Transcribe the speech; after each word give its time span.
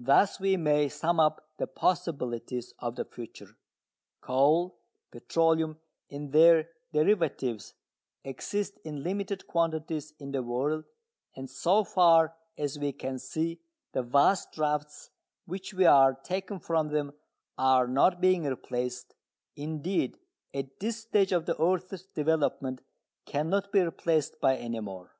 Thus 0.00 0.40
we 0.40 0.56
may 0.56 0.88
sum 0.88 1.20
up 1.20 1.48
the 1.58 1.68
possibilities 1.68 2.74
of 2.80 2.96
the 2.96 3.04
future. 3.04 3.56
Coal, 4.20 4.80
petroleum 5.12 5.78
and 6.10 6.32
their 6.32 6.70
derivatives 6.92 7.74
exist 8.24 8.80
in 8.82 9.04
limited 9.04 9.46
quantities 9.46 10.12
in 10.18 10.32
the 10.32 10.42
world, 10.42 10.86
and 11.36 11.48
so 11.48 11.84
far 11.84 12.34
as 12.58 12.80
we 12.80 12.90
can 12.90 13.16
see 13.20 13.60
the 13.92 14.02
vast 14.02 14.50
drafts 14.50 15.10
which 15.46 15.72
we 15.72 15.84
are 15.84 16.14
taking 16.14 16.58
from 16.58 16.88
them 16.88 17.12
are 17.56 17.86
not 17.86 18.20
being 18.20 18.42
replaced, 18.42 19.14
indeed 19.54 20.18
at 20.52 20.80
this 20.80 20.96
stage 21.02 21.30
of 21.30 21.46
the 21.46 21.56
earth's 21.62 22.06
development 22.06 22.80
cannot 23.24 23.70
be 23.70 23.82
replaced, 23.82 24.40
by 24.40 24.56
any 24.56 24.80
more. 24.80 25.14